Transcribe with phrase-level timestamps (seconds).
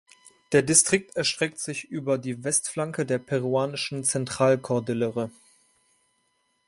[0.51, 5.29] Der Distrikt erstreckt sich über die Westflanke der peruanischen Zentralkordillere.